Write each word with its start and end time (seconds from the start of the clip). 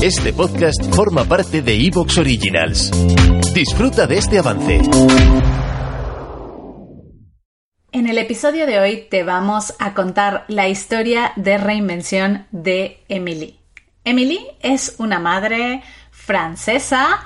Este 0.00 0.32
podcast 0.32 0.94
forma 0.94 1.24
parte 1.24 1.60
de 1.60 1.74
Evox 1.74 2.18
Originals. 2.18 2.92
Disfruta 3.52 4.06
de 4.06 4.18
este 4.18 4.38
avance. 4.38 4.80
En 7.90 8.06
el 8.06 8.18
episodio 8.18 8.68
de 8.68 8.78
hoy 8.78 9.08
te 9.10 9.24
vamos 9.24 9.74
a 9.80 9.94
contar 9.94 10.44
la 10.46 10.68
historia 10.68 11.32
de 11.34 11.58
reinvención 11.58 12.46
de 12.52 13.02
Emily. 13.08 13.58
Emily 14.04 14.38
es 14.60 14.94
una 14.98 15.18
madre 15.18 15.82
francesa 16.12 17.18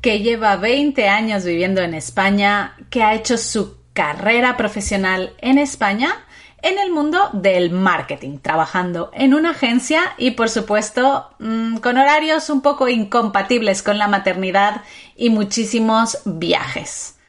que 0.00 0.20
lleva 0.20 0.56
20 0.56 1.06
años 1.08 1.44
viviendo 1.44 1.82
en 1.82 1.92
España, 1.92 2.78
que 2.88 3.02
ha 3.02 3.14
hecho 3.14 3.36
su 3.36 3.76
carrera 3.92 4.56
profesional 4.56 5.34
en 5.42 5.58
España 5.58 6.25
en 6.66 6.80
el 6.80 6.90
mundo 6.90 7.30
del 7.32 7.70
marketing, 7.70 8.38
trabajando 8.38 9.10
en 9.14 9.34
una 9.34 9.50
agencia 9.50 10.14
y 10.18 10.32
por 10.32 10.50
supuesto 10.50 11.30
mm, 11.38 11.76
con 11.76 11.96
horarios 11.96 12.50
un 12.50 12.60
poco 12.60 12.88
incompatibles 12.88 13.84
con 13.84 13.98
la 13.98 14.08
maternidad 14.08 14.82
y 15.14 15.30
muchísimos 15.30 16.18
viajes. 16.24 17.20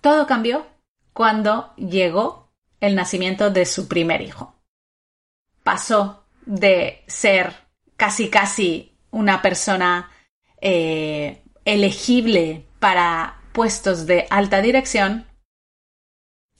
Todo 0.00 0.26
cambió 0.26 0.66
cuando 1.12 1.72
llegó 1.76 2.48
el 2.80 2.96
nacimiento 2.96 3.50
de 3.50 3.66
su 3.66 3.86
primer 3.86 4.20
hijo. 4.20 4.56
Pasó 5.62 6.24
de 6.44 7.04
ser 7.06 7.54
casi 7.96 8.30
casi 8.30 8.98
una 9.12 9.42
persona 9.42 10.10
eh, 10.60 11.44
elegible 11.64 12.66
para 12.80 13.40
puestos 13.52 14.06
de 14.06 14.26
alta 14.28 14.60
dirección 14.60 15.24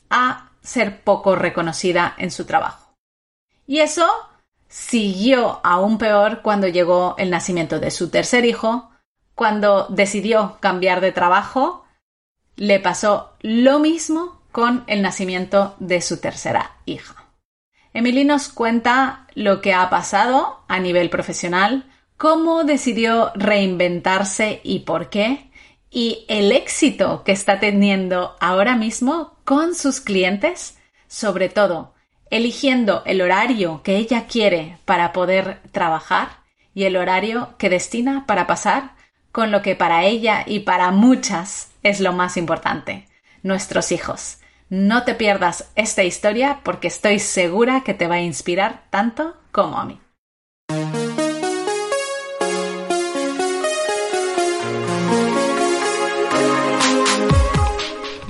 a 0.09 0.52
ser 0.63 1.03
poco 1.03 1.37
reconocida 1.37 2.15
en 2.19 2.31
su 2.31 2.45
trabajo. 2.45 2.95
Y 3.67 3.81
eso 3.81 4.09
siguió 4.69 5.61
aún 5.63 5.99
peor 5.99 6.43
cuando 6.43 6.69
llegó 6.69 7.15
el 7.19 7.31
nacimiento 7.31 7.79
de 7.79 7.91
su 7.91 8.11
tercer 8.11 8.45
hijo, 8.45 8.91
cuando 9.35 9.87
decidió 9.89 10.57
cambiar 10.61 11.01
de 11.01 11.13
trabajo, 11.13 11.85
le 12.57 12.81
pasó 12.81 13.33
lo 13.41 13.79
mismo 13.79 14.41
con 14.51 14.85
el 14.87 15.03
nacimiento 15.03 15.75
de 15.79 16.01
su 16.01 16.21
tercera 16.21 16.77
hija. 16.85 17.27
Emily 17.95 18.25
nos 18.25 18.49
cuenta 18.49 19.27
lo 19.35 19.61
que 19.61 19.75
ha 19.75 19.89
pasado 19.91 20.65
a 20.69 20.79
nivel 20.79 21.11
profesional, 21.11 21.91
cómo 22.17 22.65
decidió 22.65 23.33
reinventarse 23.35 24.61
y 24.65 24.81
por 24.81 25.11
qué, 25.11 25.51
y 25.93 26.25
el 26.29 26.53
éxito 26.53 27.23
que 27.23 27.33
está 27.33 27.61
teniendo 27.61 28.35
ahora 28.41 28.77
mismo 28.77 29.37
con 29.45 29.75
sus 29.75 30.01
clientes, 30.01 30.79
sobre 31.07 31.51
todo 31.51 31.93
eligiendo 32.31 33.03
el 33.05 33.21
horario 33.21 33.83
que 33.83 33.97
ella 33.97 34.27
quiere 34.27 34.79
para 34.87 35.13
poder 35.13 35.61
trabajar 35.71 36.39
y 36.75 36.85
el 36.85 36.97
horario 36.97 37.55
que 37.59 37.69
destina 37.69 38.25
para 38.27 38.47
pasar 38.47 38.95
con 39.33 39.51
lo 39.51 39.61
que 39.61 39.77
para 39.77 40.05
ella 40.05 40.45
y 40.47 40.61
para 40.61 40.91
muchas 40.93 41.71
es 41.83 42.01
lo 42.01 42.15
más 42.15 42.39
importante, 42.39 43.07
nuestros 43.43 43.93
hijos. 43.93 44.39
No 44.71 45.05
te 45.05 45.15
pierdas 45.15 45.71
esta 45.75 46.05
historia 46.05 46.61
porque 46.63 46.89
estoy 46.89 47.19
segura 47.19 47.83
que 47.85 47.93
te 47.93 48.07
va 48.07 48.15
a 48.15 48.23
inspirar 48.23 48.85
tanto 48.89 49.37
como 49.51 49.79
a 49.79 49.85
mí. 49.85 50.01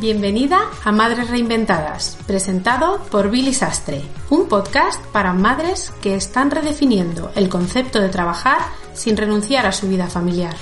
Bienvenida 0.02 0.68
a 0.82 0.90
Madres 0.90 1.30
Reinventadas, 1.30 2.18
presentado 2.26 3.04
por 3.04 3.30
Billy 3.30 3.54
Sastre, 3.54 4.02
un 4.30 4.48
podcast 4.48 5.00
para 5.12 5.32
madres 5.32 5.92
que 6.02 6.16
están 6.16 6.50
redefiniendo 6.50 7.30
el 7.36 7.48
concepto 7.48 8.00
de 8.00 8.08
trabajar 8.08 8.62
sin 8.94 9.16
renunciar 9.16 9.64
a 9.64 9.70
su 9.70 9.88
vida 9.88 10.08
familiar. 10.08 10.56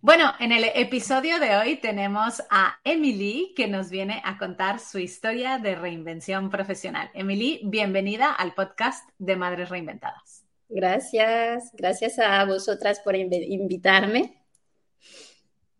Bueno, 0.00 0.32
en 0.38 0.52
el 0.52 0.64
episodio 0.64 1.38
de 1.38 1.58
hoy 1.58 1.76
tenemos 1.76 2.42
a 2.48 2.78
Emily 2.84 3.52
que 3.54 3.68
nos 3.68 3.90
viene 3.90 4.22
a 4.24 4.38
contar 4.38 4.80
su 4.80 4.98
historia 4.98 5.58
de 5.58 5.74
reinvención 5.74 6.48
profesional. 6.48 7.10
Emily, 7.12 7.60
bienvenida 7.64 8.32
al 8.32 8.54
podcast 8.54 9.06
de 9.18 9.36
Madres 9.36 9.68
Reinventadas. 9.68 10.47
Gracias, 10.68 11.70
gracias 11.72 12.18
a 12.18 12.44
vosotras 12.44 13.00
por 13.00 13.16
invitarme. 13.16 14.44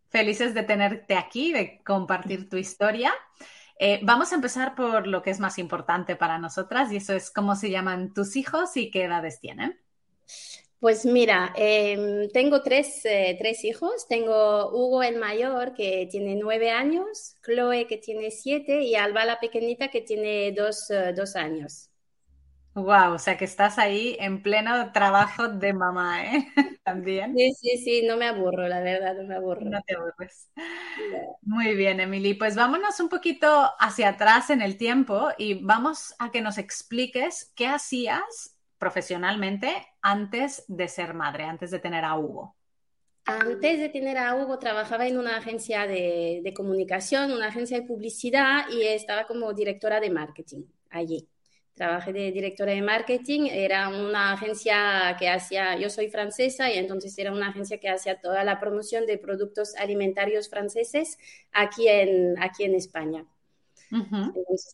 Felices 0.08 0.54
de 0.54 0.62
tenerte 0.62 1.14
aquí, 1.14 1.52
de 1.52 1.82
compartir 1.84 2.48
tu 2.48 2.56
historia. 2.56 3.12
Eh, 3.78 4.00
vamos 4.02 4.32
a 4.32 4.36
empezar 4.36 4.74
por 4.74 5.06
lo 5.06 5.22
que 5.22 5.30
es 5.30 5.38
más 5.38 5.58
importante 5.58 6.16
para 6.16 6.38
nosotras 6.38 6.90
y 6.90 6.96
eso 6.96 7.12
es 7.12 7.30
cómo 7.30 7.54
se 7.54 7.70
llaman 7.70 8.12
tus 8.14 8.34
hijos 8.36 8.76
y 8.76 8.90
qué 8.90 9.04
edades 9.04 9.40
tienen. 9.40 9.78
Pues 10.80 11.04
mira, 11.04 11.52
em, 11.56 12.28
tengo 12.30 12.62
tres, 12.62 13.04
eh, 13.04 13.36
tres, 13.38 13.64
hijos. 13.64 14.06
Tengo 14.08 14.70
Hugo 14.70 15.02
el 15.02 15.16
mayor 15.18 15.74
que 15.74 16.08
tiene 16.10 16.36
nueve 16.36 16.70
años, 16.70 17.36
Chloe 17.44 17.86
que 17.86 17.98
tiene 17.98 18.30
siete 18.30 18.82
y 18.82 18.94
Alba 18.94 19.24
la 19.24 19.40
pequeñita 19.40 19.88
que 19.88 20.02
tiene 20.02 20.52
dos, 20.52 20.88
eh, 20.90 21.12
dos 21.16 21.34
años. 21.36 21.90
Wow, 22.82 23.14
o 23.14 23.18
sea 23.18 23.36
que 23.36 23.44
estás 23.44 23.78
ahí 23.78 24.16
en 24.20 24.42
pleno 24.42 24.92
trabajo 24.92 25.48
de 25.48 25.72
mamá, 25.72 26.24
¿eh? 26.24 26.48
También. 26.84 27.34
Sí, 27.36 27.52
sí, 27.54 27.78
sí, 27.78 28.02
no 28.06 28.16
me 28.16 28.26
aburro, 28.26 28.66
la 28.68 28.80
verdad, 28.80 29.14
no 29.16 29.24
me 29.24 29.34
aburro. 29.34 29.64
No 29.64 29.80
te 29.82 29.94
aburres. 29.94 30.48
Muy 31.42 31.74
bien, 31.74 32.00
Emily. 32.00 32.34
Pues 32.34 32.56
vámonos 32.56 33.00
un 33.00 33.08
poquito 33.08 33.70
hacia 33.78 34.10
atrás 34.10 34.50
en 34.50 34.62
el 34.62 34.76
tiempo 34.76 35.28
y 35.36 35.62
vamos 35.62 36.14
a 36.18 36.30
que 36.30 36.40
nos 36.40 36.58
expliques 36.58 37.52
qué 37.54 37.66
hacías 37.66 38.56
profesionalmente 38.78 39.86
antes 40.00 40.64
de 40.68 40.88
ser 40.88 41.14
madre, 41.14 41.44
antes 41.44 41.70
de 41.70 41.80
tener 41.80 42.04
a 42.04 42.16
Hugo? 42.16 42.56
Antes 43.26 43.78
de 43.78 43.88
tener 43.90 44.16
a 44.18 44.34
Hugo 44.34 44.58
trabajaba 44.58 45.06
en 45.06 45.18
una 45.18 45.36
agencia 45.36 45.86
de, 45.86 46.40
de 46.42 46.54
comunicación, 46.54 47.30
una 47.32 47.48
agencia 47.48 47.78
de 47.78 47.86
publicidad 47.86 48.68
y 48.70 48.82
estaba 48.82 49.24
como 49.26 49.52
directora 49.52 50.00
de 50.00 50.10
marketing 50.10 50.64
allí. 50.90 51.28
Trabajé 51.78 52.12
de 52.12 52.32
directora 52.32 52.72
de 52.72 52.82
marketing, 52.82 53.42
era 53.52 53.88
una 53.88 54.32
agencia 54.32 55.14
que 55.16 55.28
hacía, 55.28 55.78
yo 55.78 55.88
soy 55.90 56.10
francesa 56.10 56.68
y 56.68 56.76
entonces 56.76 57.16
era 57.18 57.30
una 57.30 57.50
agencia 57.50 57.78
que 57.78 57.88
hacía 57.88 58.20
toda 58.20 58.42
la 58.42 58.58
promoción 58.58 59.06
de 59.06 59.16
productos 59.16 59.76
alimentarios 59.76 60.48
franceses 60.50 61.18
aquí 61.52 61.86
en, 61.86 62.34
aquí 62.42 62.64
en 62.64 62.74
España. 62.74 63.24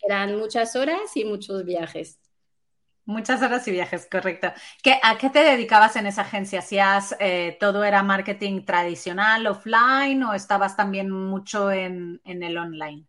eran 0.08 0.38
muchas 0.38 0.76
horas 0.76 1.14
y 1.14 1.26
muchos 1.26 1.66
viajes. 1.66 2.18
Muchas 3.04 3.42
horas 3.42 3.68
y 3.68 3.72
viajes, 3.72 4.08
correcto. 4.10 4.50
¿Qué, 4.82 4.98
¿A 5.02 5.18
qué 5.18 5.28
te 5.28 5.40
dedicabas 5.40 5.96
en 5.96 6.06
esa 6.06 6.22
agencia? 6.22 6.60
¿Hacías 6.60 7.14
eh, 7.20 7.58
todo 7.60 7.84
era 7.84 8.02
marketing 8.02 8.64
tradicional, 8.64 9.46
offline 9.46 10.22
o 10.22 10.32
estabas 10.32 10.74
también 10.74 11.10
mucho 11.10 11.70
en, 11.70 12.22
en 12.24 12.42
el 12.42 12.56
online? 12.56 13.06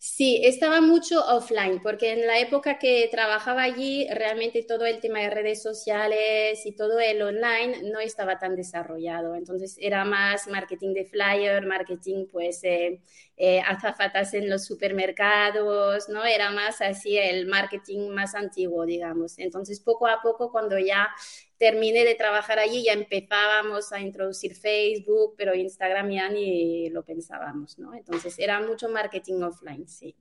Sí, 0.00 0.40
estaba 0.44 0.80
mucho 0.80 1.24
offline, 1.26 1.80
porque 1.82 2.12
en 2.12 2.26
la 2.26 2.38
época 2.38 2.78
que 2.78 3.08
trabajaba 3.10 3.62
allí, 3.62 4.06
realmente 4.10 4.62
todo 4.62 4.86
el 4.86 5.00
tema 5.00 5.18
de 5.20 5.30
redes 5.30 5.60
sociales 5.62 6.64
y 6.64 6.72
todo 6.76 7.00
el 7.00 7.20
online 7.20 7.82
no 7.90 7.98
estaba 8.00 8.38
tan 8.38 8.54
desarrollado. 8.56 9.34
Entonces 9.34 9.76
era 9.80 10.04
más 10.04 10.46
marketing 10.46 10.94
de 10.94 11.04
flyer, 11.04 11.66
marketing 11.66 12.26
pues 12.30 12.62
eh, 12.64 13.00
eh, 13.36 13.60
azafatas 13.60 14.34
en 14.34 14.48
los 14.48 14.64
supermercados, 14.66 16.08
¿no? 16.08 16.24
Era 16.24 16.50
más 16.52 16.80
así 16.80 17.18
el 17.18 17.46
marketing 17.46 18.08
más 18.10 18.34
antiguo, 18.36 18.86
digamos. 18.86 19.38
Entonces 19.38 19.80
poco 19.80 20.06
a 20.06 20.20
poco 20.22 20.50
cuando 20.52 20.78
ya 20.78 21.08
terminé 21.58 22.04
de 22.04 22.14
trabajar 22.14 22.58
allí, 22.58 22.84
ya 22.84 22.92
empezábamos 22.92 23.92
a 23.92 24.00
introducir 24.00 24.54
Facebook, 24.54 25.34
pero 25.36 25.54
Instagram 25.54 26.10
ya 26.10 26.28
ni 26.28 26.88
lo 26.90 27.04
pensábamos, 27.04 27.78
¿no? 27.78 27.94
Entonces 27.94 28.38
era 28.38 28.60
mucho 28.60 28.88
marketing 28.88 29.42
offline, 29.42 29.86
sí. 29.88 30.16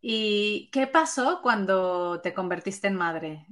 ¿Y 0.00 0.68
qué 0.72 0.86
pasó 0.86 1.40
cuando 1.42 2.20
te 2.20 2.34
convertiste 2.34 2.88
en 2.88 2.96
madre? 2.96 3.46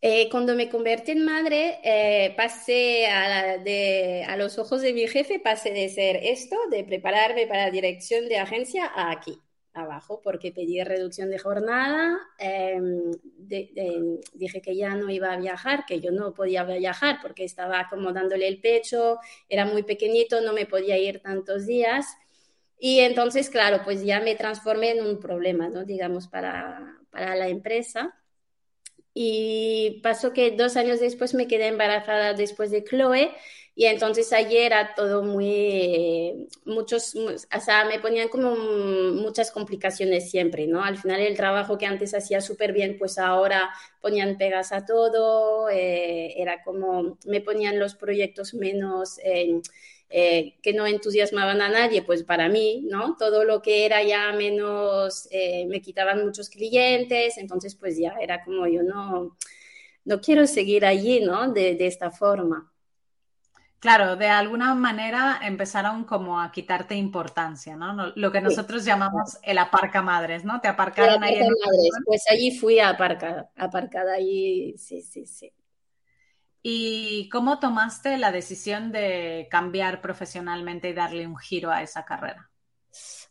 Eh, 0.00 0.28
cuando 0.30 0.54
me 0.54 0.68
convertí 0.68 1.12
en 1.12 1.24
madre, 1.24 1.78
eh, 1.84 2.34
pasé 2.36 3.06
a, 3.06 3.58
de, 3.58 4.24
a, 4.28 4.36
los 4.36 4.58
ojos 4.58 4.82
de 4.82 4.92
mi 4.92 5.06
jefe, 5.06 5.38
pasé 5.38 5.70
de 5.70 5.88
ser 5.88 6.16
esto, 6.16 6.56
de 6.70 6.84
prepararme 6.84 7.46
para 7.46 7.66
la 7.66 7.70
dirección 7.70 8.28
de 8.28 8.38
agencia, 8.38 8.86
a 8.86 9.10
aquí 9.12 9.40
abajo 9.74 10.20
porque 10.22 10.52
pedí 10.52 10.82
reducción 10.82 11.30
de 11.30 11.38
jornada, 11.38 12.18
em, 12.38 13.10
dije 14.34 14.60
que 14.60 14.76
ya 14.76 14.94
no 14.94 15.10
iba 15.10 15.32
a 15.32 15.36
viajar, 15.38 15.84
que 15.86 16.00
yo 16.00 16.10
no 16.10 16.34
podía 16.34 16.64
viajar 16.64 17.18
porque 17.22 17.44
estaba 17.44 17.88
como 17.88 18.12
dándole 18.12 18.48
el 18.48 18.60
pecho, 18.60 19.18
era 19.48 19.64
muy 19.64 19.82
pequeñito, 19.82 20.40
no 20.40 20.52
me 20.52 20.66
podía 20.66 20.98
ir 20.98 21.20
tantos 21.20 21.66
días. 21.66 22.06
Y 22.78 23.00
entonces, 23.00 23.48
claro, 23.48 23.82
pues 23.84 24.04
ya 24.04 24.20
me 24.20 24.34
transformé 24.34 24.90
en 24.90 25.06
un 25.06 25.20
problema, 25.20 25.68
¿no? 25.68 25.84
Digamos, 25.84 26.28
para, 26.28 26.98
para 27.10 27.36
la 27.36 27.48
empresa. 27.48 28.18
Y 29.14 30.00
pasó 30.02 30.32
que 30.32 30.52
dos 30.52 30.76
años 30.76 30.98
después 31.00 31.34
me 31.34 31.46
quedé 31.46 31.68
embarazada 31.68 32.34
después 32.34 32.70
de 32.70 32.82
Chloe 32.82 33.30
Y 33.74 33.86
entonces 33.86 34.32
ayer 34.34 34.64
era 34.66 34.94
todo 34.94 35.22
muy, 35.22 36.46
muchos, 36.66 37.14
o 37.16 37.60
sea, 37.60 37.86
me 37.86 37.98
ponían 38.00 38.28
como 38.28 38.54
muchas 38.54 39.50
complicaciones 39.50 40.30
siempre, 40.30 40.66
¿no? 40.66 40.84
Al 40.84 40.98
final 40.98 41.20
el 41.20 41.36
trabajo 41.36 41.78
que 41.78 41.86
antes 41.86 42.12
hacía 42.14 42.42
súper 42.42 42.72
bien, 42.74 42.98
pues 42.98 43.18
ahora 43.18 43.70
ponían 44.02 44.36
pegas 44.36 44.72
a 44.72 44.84
todo, 44.84 45.70
eh, 45.70 46.34
era 46.40 46.62
como, 46.62 47.18
me 47.26 47.40
ponían 47.40 47.78
los 47.78 47.94
proyectos 47.94 48.54
menos... 48.54 49.18
Eh, 49.24 49.60
eh, 50.14 50.56
que 50.62 50.74
no 50.74 50.86
entusiasmaban 50.86 51.62
a 51.62 51.70
nadie, 51.70 52.02
pues 52.02 52.22
para 52.22 52.50
mí, 52.50 52.84
¿no? 52.86 53.16
Todo 53.18 53.44
lo 53.44 53.62
que 53.62 53.86
era 53.86 54.02
ya 54.02 54.30
menos, 54.34 55.26
me 55.68 55.80
quitaban 55.80 56.22
muchos 56.24 56.50
clientes, 56.50 57.38
entonces 57.38 57.74
pues 57.76 57.96
ya 57.96 58.14
era 58.20 58.44
como 58.44 58.66
yo 58.66 58.82
no, 58.82 59.38
no 60.04 60.20
quiero 60.20 60.46
seguir 60.46 60.86
allí, 60.86 61.20
¿no? 61.20 61.52
De, 61.52 61.76
de 61.76 61.86
esta 61.86 62.10
forma. 62.10 62.71
Claro, 63.82 64.14
de 64.14 64.28
alguna 64.28 64.76
manera 64.76 65.40
empezaron 65.42 66.04
como 66.04 66.40
a 66.40 66.52
quitarte 66.52 66.94
importancia, 66.94 67.74
¿no? 67.74 68.12
Lo 68.14 68.30
que 68.30 68.40
nosotros 68.40 68.84
llamamos 68.84 69.38
el 69.42 69.58
aparca 69.58 70.02
madres, 70.02 70.44
¿no? 70.44 70.60
Te 70.60 70.68
aparcaron 70.68 71.24
ahí. 71.24 71.34
En 71.34 71.48
madres. 71.48 71.90
Pues 72.06 72.22
allí 72.30 72.56
fui 72.56 72.78
aparcada, 72.78 73.50
aparcada 73.56 74.14
allí, 74.14 74.78
sí, 74.78 75.02
sí, 75.02 75.26
sí. 75.26 75.52
¿Y 76.62 77.28
cómo 77.30 77.58
tomaste 77.58 78.18
la 78.18 78.30
decisión 78.30 78.92
de 78.92 79.48
cambiar 79.50 80.00
profesionalmente 80.00 80.90
y 80.90 80.92
darle 80.92 81.26
un 81.26 81.36
giro 81.36 81.72
a 81.72 81.82
esa 81.82 82.04
carrera? 82.04 82.51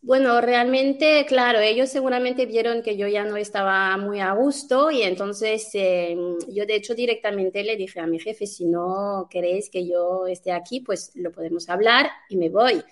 Bueno, 0.03 0.41
realmente, 0.41 1.25
claro, 1.27 1.59
ellos 1.59 1.89
seguramente 1.89 2.47
vieron 2.47 2.81
que 2.81 2.97
yo 2.97 3.07
ya 3.07 3.23
no 3.23 3.37
estaba 3.37 3.95
muy 3.97 4.19
a 4.19 4.31
gusto 4.33 4.89
y 4.89 5.03
entonces 5.03 5.69
eh, 5.75 6.17
yo 6.49 6.65
de 6.65 6.75
hecho 6.75 6.95
directamente 6.95 7.63
le 7.63 7.75
dije 7.75 7.99
a 7.99 8.07
mi 8.07 8.19
jefe, 8.19 8.47
si 8.47 8.65
no 8.65 9.27
queréis 9.29 9.69
que 9.69 9.87
yo 9.87 10.25
esté 10.25 10.53
aquí, 10.53 10.79
pues 10.79 11.11
lo 11.15 11.31
podemos 11.31 11.69
hablar 11.69 12.09
y 12.29 12.37
me 12.37 12.49
voy. 12.49 12.83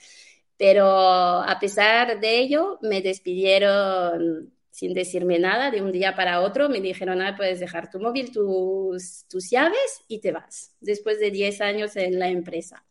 Pero 0.58 0.86
a 0.88 1.58
pesar 1.60 2.20
de 2.20 2.40
ello, 2.40 2.78
me 2.82 3.02
despidieron 3.02 4.54
sin 4.72 4.94
decirme 4.94 5.40
nada 5.40 5.72
de 5.72 5.82
un 5.82 5.92
día 5.92 6.16
para 6.16 6.42
otro. 6.42 6.70
Me 6.70 6.80
dijeron, 6.82 7.22
ah, 7.22 7.36
puedes 7.38 7.60
dejar 7.60 7.90
tu 7.90 8.00
móvil, 8.00 8.32
tus, 8.32 9.26
tus 9.30 9.50
llaves 9.50 10.04
y 10.08 10.20
te 10.22 10.32
vas, 10.32 10.76
después 10.80 11.20
de 11.20 11.32
10 11.32 11.60
años 11.62 11.96
en 11.96 12.20
la 12.20 12.30
empresa. 12.30 12.86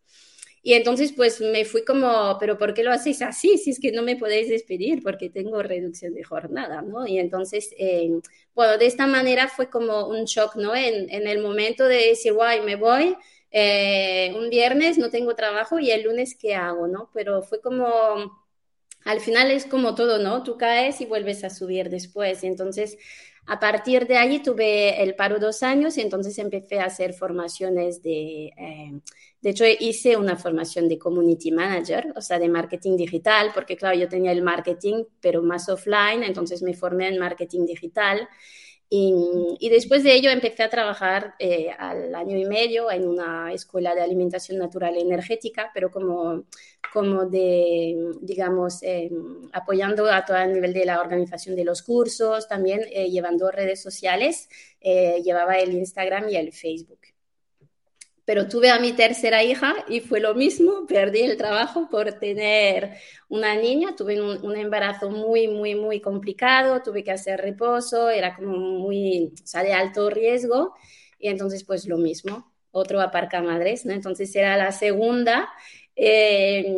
Y 0.63 0.75
entonces, 0.75 1.13
pues 1.13 1.41
me 1.41 1.65
fui 1.65 1.85
como, 1.85 2.37
pero 2.39 2.59
¿por 2.59 2.75
qué 2.75 2.83
lo 2.83 2.93
hacéis 2.93 3.23
así? 3.23 3.59
Si 3.59 3.71
es 3.71 3.81
que 3.81 3.93
no 3.93 4.03
me 4.03 4.17
podéis 4.17 4.49
despedir 4.49 5.03
porque 5.03 5.31
tengo 5.31 5.63
reducción 5.63 6.15
de 6.15 6.25
jornada, 6.25 6.83
¿no? 6.83 7.07
Y 7.07 7.19
entonces, 7.19 7.75
eh, 7.79 8.11
bueno, 8.55 8.77
de 8.79 8.87
esta 8.87 9.07
manera 9.07 9.49
fue 9.49 9.71
como 9.71 10.09
un 10.09 10.25
shock, 10.25 10.57
¿no? 10.57 10.75
En, 10.75 11.11
en 11.11 11.27
el 11.29 11.41
momento 11.41 11.85
de 11.85 12.09
decir, 12.09 12.33
guay, 12.35 12.61
me 12.63 12.77
voy, 12.77 13.17
eh, 13.51 14.33
un 14.37 14.51
viernes 14.51 14.99
no 14.99 15.11
tengo 15.11 15.35
trabajo 15.35 15.79
y 15.79 15.91
el 15.91 16.03
lunes, 16.05 16.37
¿qué 16.39 16.55
hago, 16.55 16.87
no? 16.89 17.11
Pero 17.15 17.43
fue 17.43 17.61
como, 17.61 18.47
al 19.05 19.21
final 19.21 19.51
es 19.51 19.65
como 19.67 19.95
todo, 19.95 20.19
¿no? 20.19 20.43
Tú 20.43 20.57
caes 20.59 21.01
y 21.01 21.07
vuelves 21.07 21.45
a 21.45 21.51
subir 21.51 21.89
después. 21.91 22.45
Y 22.45 22.47
entonces, 22.49 22.99
a 23.49 23.59
partir 23.59 24.07
de 24.07 24.19
allí 24.19 24.41
tuve 24.41 25.03
el 25.03 25.15
paro 25.15 25.39
dos 25.39 25.63
años 25.63 25.97
y 25.97 26.03
entonces 26.03 26.39
empecé 26.39 26.81
a 26.81 26.85
hacer 26.85 27.15
formaciones 27.15 28.03
de... 28.03 28.53
Eh, 28.57 29.01
de 29.41 29.51
hecho, 29.51 29.65
hice 29.79 30.17
una 30.17 30.37
formación 30.37 30.89
de 30.89 30.99
community 30.99 31.53
manager, 31.53 32.13
o 32.17 32.21
sea, 32.21 32.39
de 32.39 32.49
marketing 32.49 32.97
digital, 32.97 33.53
porque 33.55 33.77
claro, 33.77 33.97
yo 33.97 34.09
tenía 34.09 34.33
el 34.33 34.43
marketing, 34.43 35.05
pero 35.21 35.43
más 35.43 35.69
offline, 35.69 36.25
entonces 36.25 36.61
me 36.61 36.75
formé 36.75 37.09
en 37.09 37.19
marketing 37.19 37.65
digital. 37.65 38.29
Y, 38.91 39.69
después 39.69 40.03
de 40.03 40.15
ello 40.15 40.31
empecé 40.31 40.63
a 40.63 40.71
trabajar 40.71 41.35
eh, 41.39 41.71
al 41.79 42.15
año 42.15 42.39
y 42.39 42.47
medio 42.47 42.91
en 42.91 43.07
una 43.07 43.53
escuela 43.53 43.95
de 43.95 44.01
alimentación 44.01 44.59
natural 44.59 44.97
y 44.97 45.01
energética, 45.01 45.71
pero 45.75 45.91
como, 45.91 46.45
como 46.93 47.27
de, 47.27 47.97
digamos, 48.23 48.83
eh, 48.83 49.11
apoyando 49.53 50.11
a 50.11 50.25
todo 50.25 50.39
el 50.39 50.55
nivel 50.55 50.73
de 50.73 50.87
la 50.87 51.01
organización 51.01 51.55
de 51.55 51.65
los 51.65 51.83
cursos, 51.83 52.49
también 52.49 52.81
eh, 52.91 53.11
llevando 53.11 53.51
redes 53.51 53.83
sociales, 53.83 54.49
llevaba 54.81 55.59
el 55.59 55.75
Instagram 55.75 56.29
y 56.31 56.37
el 56.37 56.53
Facebook 56.53 57.01
pero 58.29 58.47
tuve 58.47 58.69
a 58.69 58.79
mi 58.79 58.93
tercera 58.93 59.43
hija 59.43 59.75
y 59.89 60.01
fue 60.01 60.21
lo 60.21 60.35
mismo, 60.35 60.85
perdí 60.87 61.23
el 61.23 61.39
trabajo 61.39 61.89
por 61.89 62.13
tener 62.19 62.99
una 63.31 63.55
niña, 63.55 63.97
tuve 63.97 64.21
un, 64.21 64.55
embarazo 64.55 65.09
muy, 65.09 65.49
muy, 65.49 65.75
muy 65.75 66.03
complicado, 66.03 66.83
tuve 66.83 67.03
que 67.03 67.11
hacer 67.11 67.41
reposo, 67.41 68.11
era 68.11 68.37
como 68.37 68.59
muy, 68.59 69.33
o 69.43 69.47
sea, 69.47 69.63
de 69.63 69.73
alto 69.73 70.11
riesgo, 70.11 70.75
y 71.19 71.29
entonces 71.29 71.65
pues 71.65 71.87
lo 71.87 71.97
mismo, 71.97 72.53
otro 72.71 73.01
aparca 73.01 73.41
madres, 73.41 73.87
¿no? 73.87 73.95
Entonces 73.95 74.37
era 74.37 74.59
la 74.59 74.73
segunda 74.73 75.49
eh, 75.97 76.71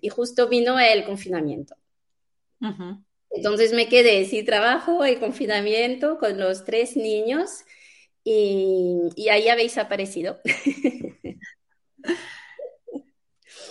y 0.00 0.08
justo 0.08 0.48
vino 0.48 0.80
el 0.80 1.04
confinamiento. 1.04 1.76
Entonces 3.28 3.74
me 3.74 3.90
quedé 3.90 4.24
sin 4.24 4.46
trabajo 4.46 5.06
y 5.06 5.16
confinamiento 5.16 6.16
con 6.16 6.40
los 6.40 6.64
tres 6.64 6.96
niños 6.96 7.66
y, 8.24 9.28
ahí 9.28 9.48
habéis 9.48 9.78
aparecido. 9.78 10.40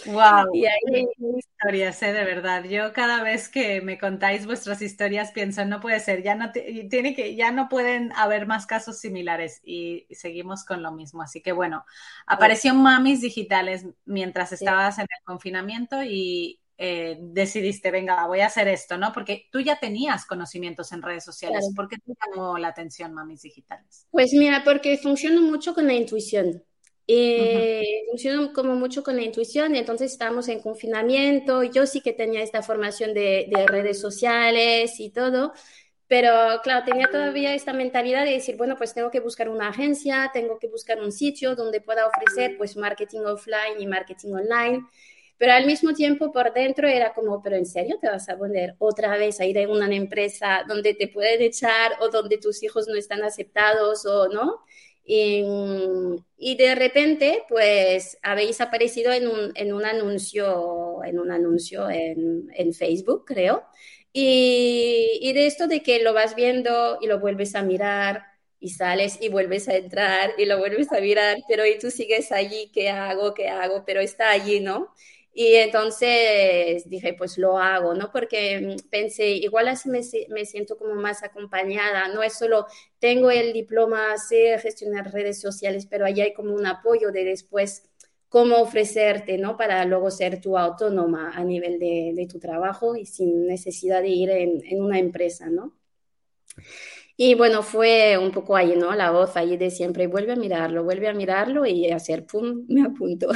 Wow, 0.06 0.54
y 0.54 0.66
ahí... 0.66 1.08
historias, 1.38 2.04
¿eh? 2.04 2.12
de 2.12 2.26
verdad. 2.26 2.66
Yo 2.66 2.92
cada 2.92 3.24
vez 3.24 3.48
que 3.48 3.82
me 3.82 3.98
contáis 3.98 4.46
vuestras 4.46 4.82
historias 4.82 5.32
pienso, 5.32 5.64
no 5.64 5.80
puede 5.80 6.00
ser, 6.02 6.24
ya 6.24 6.36
no 6.36 6.52
tiene 6.52 7.16
que, 7.16 7.36
ya 7.36 7.52
no 7.52 7.70
pueden 7.70 8.12
haber 8.18 8.46
más 8.46 8.66
casos 8.66 9.00
similares 9.00 9.62
y 9.64 10.06
seguimos 10.12 10.66
con 10.66 10.84
lo 10.84 10.92
mismo. 10.92 11.22
Así 11.22 11.42
que 11.42 11.54
bueno, 11.54 11.86
apareció 12.26 12.74
Mamis 12.74 13.22
Digitales 13.22 13.86
mientras 14.04 14.52
estabas 14.52 14.98
en 14.98 15.04
el 15.04 15.24
confinamiento 15.24 16.04
y, 16.04 16.60
eh, 16.86 17.18
decidiste, 17.18 17.92
venga, 17.92 18.28
voy 18.28 18.42
a 18.42 18.48
hacer 18.48 18.68
esto, 18.68 18.98
¿no? 18.98 19.14
Porque 19.14 19.48
tú 19.50 19.62
ya 19.62 19.80
tenías 19.80 20.26
conocimientos 20.26 20.92
en 20.92 21.02
redes 21.02 21.24
sociales. 21.24 21.72
¿Por 21.74 21.88
qué 21.88 21.96
te 21.96 22.12
llamó 22.12 22.58
la 22.58 22.68
atención 22.68 23.14
Mamis 23.14 23.44
Digitales? 23.44 24.06
Pues 24.12 24.34
mira, 24.34 24.66
porque 24.66 24.98
funciona 24.98 25.40
mucho 25.40 25.74
con 25.74 25.88
la 25.88 25.94
intuición. 25.94 26.62
Eh, 27.08 28.04
funciona 28.10 28.52
como 28.52 28.76
mucho 28.76 29.04
con 29.04 29.18
la 29.18 29.24
intuición 29.24 29.76
entonces 29.76 30.12
estábamos 30.12 30.50
en 30.50 30.60
confinamiento. 30.60 31.64
Yo 31.64 31.86
sí 31.86 32.02
que 32.02 32.12
tenía 32.12 32.44
esta 32.44 32.62
formación 32.62 33.14
de, 33.14 33.48
de 33.50 33.66
redes 33.66 34.02
sociales 34.02 35.00
y 35.00 35.10
todo, 35.10 35.54
pero 36.08 36.60
claro, 36.64 36.84
tenía 36.84 37.08
todavía 37.08 37.56
esta 37.56 37.72
mentalidad 37.72 38.26
de 38.26 38.32
decir, 38.32 38.58
bueno, 38.58 38.76
pues 38.76 38.94
tengo 38.94 39.10
que 39.10 39.22
buscar 39.22 39.48
una 39.48 39.70
agencia, 39.70 40.32
tengo 40.34 40.60
que 40.60 40.68
buscar 40.68 41.00
un 41.00 41.14
sitio 41.14 41.56
donde 41.56 41.80
pueda 41.80 42.08
ofrecer 42.08 42.58
pues 42.58 42.76
marketing 42.76 43.22
offline 43.22 43.80
y 43.80 43.88
marketing 43.88 44.34
online. 44.34 44.86
Pero 45.44 45.56
al 45.56 45.66
mismo 45.66 45.94
tiempo 45.94 46.32
por 46.32 46.54
dentro 46.54 46.88
era 46.88 47.14
como, 47.14 47.42
pero 47.44 47.58
¿en 47.58 47.66
serio 47.66 47.98
te 48.00 48.08
vas 48.08 48.30
a 48.30 48.38
poner 48.38 48.76
otra 48.80 49.18
vez 49.18 49.42
a 49.42 49.46
ir 49.46 49.60
a 49.60 49.68
una 49.68 49.94
empresa 49.94 50.64
donde 50.70 50.94
te 50.94 51.10
pueden 51.10 51.42
echar 51.42 51.92
o 52.00 52.08
donde 52.08 52.38
tus 52.38 52.64
hijos 52.64 52.88
no 52.88 52.96
están 52.96 53.24
aceptados 53.24 54.06
o 54.06 54.30
no? 54.30 54.62
Y, 55.04 56.56
de 56.58 56.76
repente, 56.76 57.44
pues 57.50 58.18
habéis 58.24 58.62
aparecido 58.62 59.12
en 59.12 59.28
un, 59.28 59.52
en 59.56 59.74
un 59.74 59.84
anuncio, 59.84 61.04
en 61.04 61.20
un 61.20 61.30
anuncio 61.30 61.90
en, 61.90 62.48
en 62.54 62.74
Facebook, 62.74 63.26
creo. 63.26 63.64
Y, 64.14 65.20
y, 65.22 65.34
de 65.34 65.46
esto 65.46 65.68
de 65.68 65.84
que 65.84 66.02
lo 66.02 66.14
vas 66.14 66.36
viendo 66.36 67.00
y 67.02 67.08
lo 67.08 67.20
vuelves 67.20 67.54
a 67.56 67.64
mirar 67.64 68.24
y 68.62 68.70
sales 68.70 69.18
y 69.22 69.28
vuelves 69.28 69.68
a 69.68 69.76
entrar 69.76 70.36
y 70.38 70.46
lo 70.46 70.58
vuelves 70.58 70.90
a 70.94 71.02
mirar, 71.02 71.40
pero 71.50 71.66
y 71.66 71.78
tú 71.80 71.92
sigues 71.92 72.32
allí, 72.32 72.72
¿qué 72.74 72.90
hago? 72.90 73.34
¿Qué 73.34 73.50
hago? 73.50 73.84
Pero 73.86 74.00
está 74.00 74.32
allí, 74.32 74.62
¿no? 74.62 74.94
Y 75.36 75.56
entonces 75.56 76.88
dije, 76.88 77.16
pues 77.16 77.40
lo 77.40 77.58
hago, 77.58 77.96
¿no? 77.96 78.12
Porque 78.12 78.78
pensé, 78.92 79.30
igual 79.30 79.68
así 79.68 79.90
me, 79.90 80.02
me, 80.30 80.46
siento 80.46 80.78
como 80.78 80.94
más 80.94 81.24
acompañada, 81.24 82.08
no 82.10 82.22
es 82.22 82.38
solo 82.38 82.68
tengo 83.00 83.32
el 83.32 83.52
diploma, 83.52 84.16
sé 84.18 84.60
gestionar 84.60 85.12
redes 85.12 85.42
sociales, 85.42 85.88
pero 85.90 86.06
allí 86.06 86.22
hay 86.22 86.34
como 86.34 86.54
un 86.54 86.68
apoyo 86.68 87.12
de 87.12 87.24
después 87.26 87.90
cómo 88.30 88.58
ofrecerte, 88.58 89.38
¿no? 89.38 89.58
Para 89.58 89.86
luego 89.86 90.12
ser 90.12 90.42
tú 90.42 90.58
autónoma 90.58 91.32
a 91.36 91.44
nivel 91.44 91.80
de, 91.80 92.14
de 92.16 92.28
tu 92.28 92.40
trabajo 92.40 92.96
y 92.96 93.06
sin 93.06 93.46
necesidad 93.48 94.02
de 94.02 94.10
ir 94.10 94.30
en, 94.32 94.62
en, 94.66 94.84
una 94.84 94.98
empresa, 95.00 95.50
¿no? 95.50 95.74
Y 97.16 97.36
bueno, 97.36 97.62
fue 97.62 98.18
un 98.18 98.32
poco 98.32 98.56
ahí, 98.56 98.76
¿no? 98.76 98.96
La 98.96 99.12
voz 99.12 99.38
allí 99.38 99.58
de 99.58 99.70
siempre, 99.70 100.08
vuelve 100.08 100.34
a 100.34 100.36
mirarlo, 100.36 100.84
vuelve 100.84 101.08
a 101.10 101.14
mirarlo 101.14 101.66
y 101.66 101.92
hacer, 101.92 102.26
pum, 102.26 102.66
me 102.70 102.84
apunto. 102.84 103.30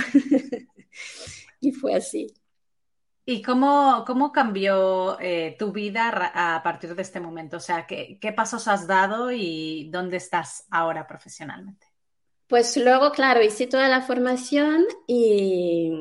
Y 1.60 1.72
fue 1.72 1.96
así. 1.96 2.28
¿Y 3.26 3.42
cómo, 3.42 4.06
cómo 4.08 4.32
cambió 4.32 5.20
eh, 5.20 5.58
tu 5.60 5.74
vida 5.74 6.32
a 6.34 6.64
partir 6.64 6.96
de 6.96 7.02
este 7.02 7.20
momento? 7.20 7.58
O 7.58 7.60
sea, 7.60 7.86
¿qué, 7.86 8.18
¿qué, 8.22 8.32
pasos 8.32 8.70
has 8.70 8.88
dado 8.88 9.32
y 9.32 9.90
dónde 9.92 10.16
estás 10.16 10.66
ahora 10.72 11.06
profesionalmente? 11.06 11.88
Pues 12.48 12.78
luego, 12.78 13.12
claro, 13.12 13.44
hice 13.44 13.68
toda 13.68 13.90
la 13.90 14.02
formación 14.02 14.86
y, 15.08 15.92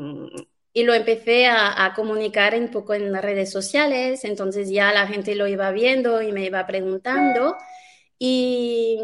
y 0.73 0.85
lo 0.85 0.95
empecé 0.95 1.47
a, 1.47 1.85
a, 1.85 1.95
comunicar 1.95 2.55
un 2.55 2.69
poco 2.69 2.95
en 2.95 3.11
las 3.11 3.25
redes 3.25 3.51
sociales, 3.51 4.25
entonces 4.25 4.71
ya 4.71 4.93
la 4.93 5.09
gente 5.09 5.35
lo 5.35 5.49
iba 5.49 5.73
viendo 5.73 6.23
y 6.23 6.31
me 6.31 6.45
iba 6.45 6.65
preguntando 6.65 7.57
y, 8.19 9.01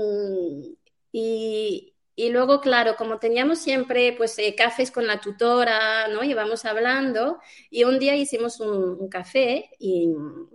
y 1.11 1.92
Y 2.15 2.29
luego, 2.31 2.61
claro, 2.61 2.95
como 2.97 3.19
teníamos 3.19 3.59
siempre 3.59 4.13
pues 4.13 4.39
eh, 4.39 4.55
cafés 4.57 4.91
con 4.91 5.07
la 5.07 5.21
tutora, 5.21 6.09
¿no? 6.09 6.23
Íbamos 6.23 6.65
hablando 6.67 7.39
y 7.71 7.85
un 7.85 7.99
día 7.99 8.15
hicimos 8.17 8.61
un, 8.61 9.09
café 9.09 9.71
y, 9.79 10.09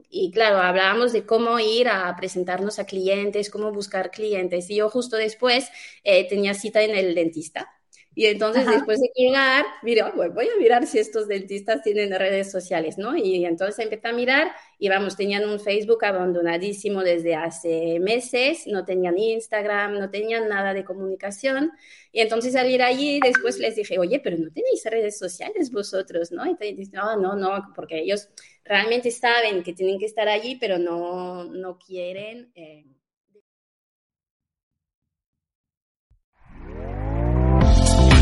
y, 0.10 0.32
claro, 0.32 0.58
hablábamos 0.58 1.14
de 1.14 1.26
cómo 1.26 1.60
ir 1.60 1.88
a 1.90 2.16
presentarnos 2.16 2.80
a 2.80 2.86
clientes, 2.86 3.50
cómo 3.50 3.72
buscar 3.72 4.12
clientes. 4.12 4.70
Y 4.70 4.76
yo 4.78 4.90
justo 4.90 5.16
después 5.18 5.70
eh, 6.04 6.28
tenía 6.28 6.54
cita 6.54 6.82
en 6.84 6.96
el 6.96 7.16
dentista. 7.16 7.77
Y 8.18 8.26
entonces 8.26 8.66
después 8.66 9.00
de 9.00 9.12
llegar, 9.16 9.64
mira, 9.84 10.12
voy 10.12 10.48
a 10.48 10.58
mirar 10.58 10.88
si 10.88 10.98
estos 10.98 11.28
dentistas 11.28 11.84
tienen 11.84 12.10
redes 12.10 12.50
sociales, 12.50 12.98
¿no? 12.98 13.16
Y 13.16 13.46
entonces 13.46 13.78
empecé 13.78 14.08
a 14.08 14.12
mirar 14.12 14.52
y 14.80 14.90
vamos, 14.90 15.16
tenían 15.16 15.48
un 15.48 15.60
Facebook 15.60 16.04
abandonadísimo 16.04 17.04
desde 17.04 17.36
hace 17.36 18.00
meses, 18.00 18.66
no 18.66 18.86
tenían 18.86 19.20
Instagram, 19.20 20.00
no 20.00 20.10
tenían 20.10 20.50
nada 20.50 20.74
de 20.74 20.84
comunicación. 20.84 21.72
Y 22.12 22.22
entonces 22.22 22.56
al 22.56 22.72
ir 22.72 22.82
allí, 22.82 23.20
después 23.20 23.60
les 23.60 23.76
dije, 23.76 24.00
oye, 24.00 24.20
pero 24.20 24.36
no 24.36 24.50
tenéis 24.52 24.84
redes 24.86 25.20
sociales 25.20 25.70
vosotros, 25.70 26.32
¿no? 26.32 26.44
Y 26.48 26.58
entonces, 26.60 26.92
no, 26.94 27.18
no, 27.18 27.36
no, 27.36 27.72
porque 27.76 28.00
ellos 28.00 28.30
realmente 28.66 29.12
saben 29.12 29.62
que 29.62 29.74
tienen 29.74 30.00
que 30.00 30.08
estar 30.08 30.28
allí, 30.28 30.56
pero 30.56 30.80
no, 30.80 31.44
no 31.44 31.78
quieren. 31.78 32.52
Eh, 32.56 32.84